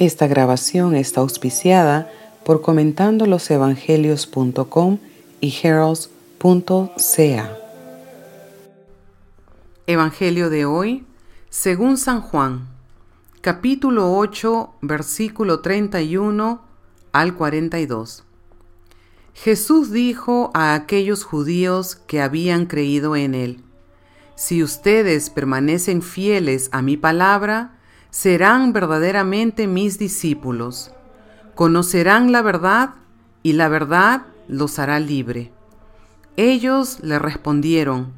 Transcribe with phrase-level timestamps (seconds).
[0.00, 2.10] Esta grabación está auspiciada
[2.42, 4.98] por comentandolosevangelios.com
[5.42, 7.56] y heralds.ca.
[9.86, 11.04] Evangelio de hoy,
[11.50, 12.66] según San Juan,
[13.42, 16.62] capítulo 8, versículo 31
[17.12, 18.24] al 42.
[19.34, 23.62] Jesús dijo a aquellos judíos que habían creído en él,
[24.34, 27.76] Si ustedes permanecen fieles a mi palabra,
[28.10, 30.92] serán verdaderamente mis discípulos.
[31.54, 32.94] Conocerán la verdad
[33.42, 35.52] y la verdad los hará libre.
[36.36, 38.12] Ellos le respondieron,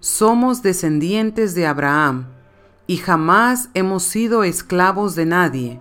[0.00, 2.26] Somos descendientes de Abraham
[2.86, 5.80] y jamás hemos sido esclavos de nadie.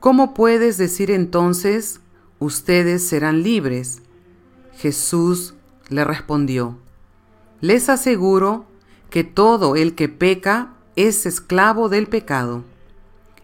[0.00, 2.00] ¿Cómo puedes decir entonces,
[2.38, 4.02] ustedes serán libres?
[4.76, 5.54] Jesús
[5.88, 6.78] le respondió,
[7.60, 8.66] Les aseguro
[9.10, 12.64] que todo el que peca es esclavo del pecado.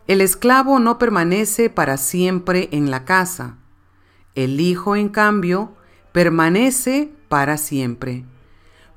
[0.08, 3.58] El esclavo no permanece para siempre en la casa.
[4.34, 5.74] El Hijo, en cambio,
[6.12, 8.24] permanece para siempre.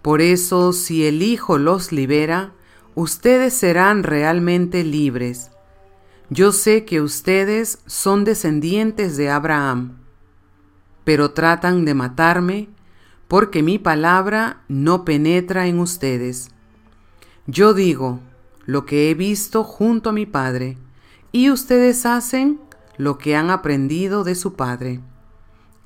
[0.02, 2.54] Por eso, si el Hijo los libera,
[2.96, 5.52] ustedes serán realmente libres.
[6.30, 9.98] Yo sé que ustedes son descendientes de Abraham,
[11.04, 12.70] pero tratan de matarme
[13.28, 16.50] porque mi palabra no penetra en ustedes.
[17.48, 18.22] Yo digo,
[18.66, 20.78] lo que he visto junto a mi Padre,
[21.32, 22.60] y ustedes hacen
[22.98, 25.02] lo que han aprendido de su Padre.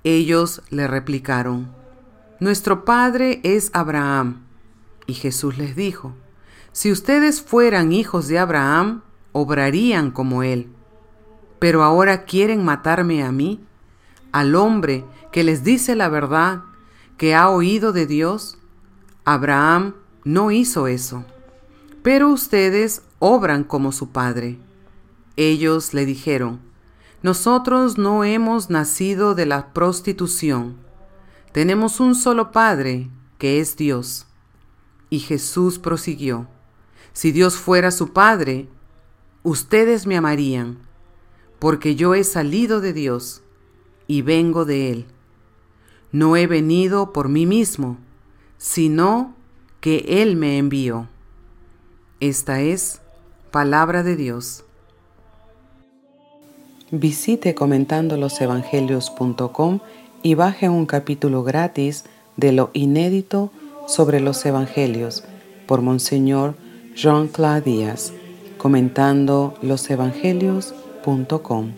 [0.04, 1.74] Ellos le replicaron,
[2.40, 4.44] Nuestro Padre es Abraham.
[5.08, 6.14] Y Jesús les dijo,
[6.72, 9.02] Si ustedes fueran hijos de Abraham,
[9.34, 10.70] obrarían como él.
[11.58, 13.60] Pero ahora quieren matarme a mí,
[14.32, 16.62] al hombre que les dice la verdad,
[17.18, 18.58] que ha oído de Dios.
[19.26, 21.26] Abraham no hizo eso
[22.10, 24.58] pero ustedes obran como su padre.
[25.36, 26.60] Ellos le dijeron,
[27.22, 30.76] Nosotros no hemos nacido de la prostitución.
[31.52, 34.26] Tenemos un solo Padre, que es Dios.
[35.12, 36.48] Y Jesús prosiguió,
[37.14, 38.68] Si Dios fuera su Padre,
[39.44, 40.80] ustedes me amarían,
[41.60, 43.44] porque yo he salido de Dios
[44.08, 45.06] y vengo de Él.
[46.12, 48.00] No he venido por mí mismo,
[48.58, 49.36] sino
[49.80, 51.08] que Él me envió.
[52.22, 53.00] Esta es
[53.50, 54.66] palabra de Dios.
[56.92, 59.80] Visite comentandolosevangelios.com
[60.22, 62.04] y baje un capítulo gratis
[62.36, 63.54] de lo inédito
[63.88, 65.24] sobre los evangelios
[65.66, 66.56] por Monseñor
[66.94, 68.12] Jean-Claude Díaz,
[68.58, 71.72] comentando los evangelios.com.